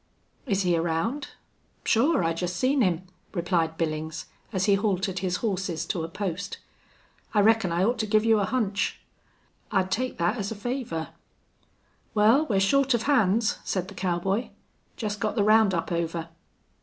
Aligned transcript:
"Is 0.47 0.63
he 0.63 0.75
around?" 0.75 1.27
"Sure. 1.83 2.23
I 2.23 2.33
jest 2.33 2.55
seen 2.55 2.81
him," 2.81 3.03
replied 3.35 3.77
Billings, 3.77 4.25
as 4.51 4.65
he 4.65 4.73
haltered 4.73 5.19
his 5.19 5.35
horses 5.45 5.85
to 5.85 6.03
a 6.03 6.07
post. 6.09 6.57
"I 7.35 7.41
reckon 7.41 7.71
I 7.71 7.83
ought 7.83 7.99
to 7.99 8.07
give 8.07 8.25
you 8.25 8.39
a 8.39 8.45
hunch." 8.45 8.99
"I'd 9.71 9.91
take 9.91 10.17
that 10.17 10.37
as 10.37 10.49
a 10.49 10.55
favor." 10.55 11.09
"Wal, 12.15 12.47
we're 12.47 12.59
short 12.59 12.95
of 12.95 13.03
hands," 13.03 13.59
said 13.63 13.89
the 13.89 13.93
cowboy. 13.93 14.49
"Jest 14.97 15.19
got 15.19 15.35
the 15.35 15.43
round 15.43 15.71
up 15.71 15.91
over. 15.91 16.29